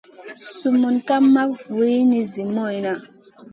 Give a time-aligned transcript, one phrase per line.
[0.57, 2.93] Sumun ka mak wulini zi moyna.